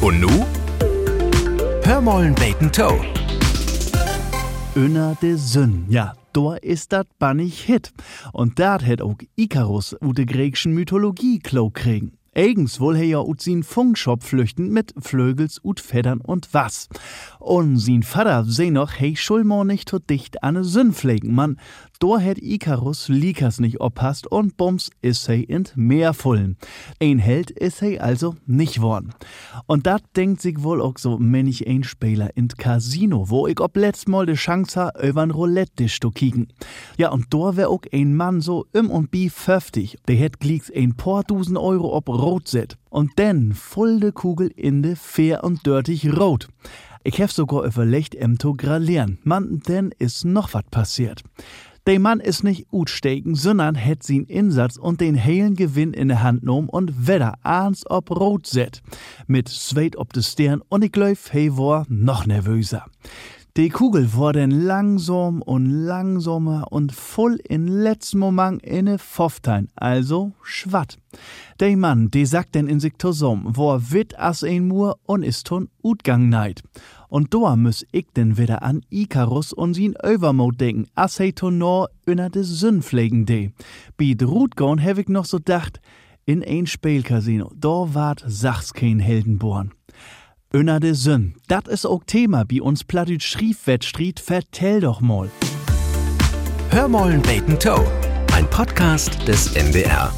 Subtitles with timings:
[0.00, 0.30] Und nu?
[1.82, 3.00] Hör mollen beten Toe.
[4.76, 7.92] Önner de Sünn, ja, da ist dat bannig Hit.
[8.32, 12.12] Und dat hätt auch Ikarus ut de griechischen Mythologie klau kriegen.
[12.32, 16.88] Eigens wohl ja ut sin Funkshop flüchten mit Flögels ut Federn und was.
[17.40, 21.58] Und sin Vater seh noch, hey Schulmor nicht so dicht an ne Sünn pflegen, man.
[22.00, 26.56] Do hätt Ikarus Likas nicht oppasst und bums is he in Meer fullen.
[27.02, 29.12] Ein Held is he also nicht worn.
[29.66, 33.76] Und dat denkt sich wohl auch so männlich ein Spieler in Casino, wo ich ob
[33.76, 36.52] letzt mal de Chance ha, übern Roulette-Tisch zu kicken.
[36.98, 39.98] Ja, und do wär auch ein Mann so im und bi 50.
[40.06, 42.78] Der hätt glieks ein paar Dusen Euro ob Rot set.
[42.90, 46.46] Und denn voll de Kugel in de fair und dörtig rot.
[47.02, 49.18] Ich hef sogar überlegt, em to gralieren.
[49.24, 51.22] Mann, denn is noch wat passiert.
[51.88, 56.22] Der Mann ist nicht utsteken, sondern hätt sin Insatz und den heilen Gewinn in der
[56.22, 58.82] Hand genommen und wedder ahns ob rot set.
[59.26, 62.84] Mit Zweit ob de Stern und ich glaub, hey war noch nervöser.
[63.56, 70.98] Die Kugel wurde langsam und langsamer und voll in letzten Moment inne Pfofftein, also schwatt.
[71.58, 75.46] Der Mann, der sagt denn in sich zusammen, wo wit as ein Mur und ist
[75.46, 76.62] ton Utgang neid.
[77.08, 81.58] Und da muss ich denn wieder an Ikarus und sin Overmode denken, as he ton
[81.58, 83.50] nur inner de Sündpflegen de.
[83.96, 85.80] Bi Drutgorn hab ich noch so dacht,
[86.26, 89.72] in ein Spielcasino, da wart sachs kein Heldenborn.
[90.52, 95.30] Önner de Sünn, dat is auch Thema bi uns Plattdeutsch Schriefwettstried, vertell doch mal.
[96.70, 97.86] Hör mollen beten Toe.
[98.34, 100.12] Ein Podcast des MDR.